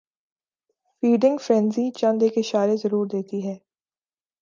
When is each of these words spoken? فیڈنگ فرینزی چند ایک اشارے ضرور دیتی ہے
فیڈنگ 1.03 1.37
فرینزی 1.37 1.85
چند 1.91 2.19
ایک 2.23 2.37
اشارے 2.37 2.75
ضرور 2.77 3.05
دیتی 3.07 3.39
ہے 3.47 3.57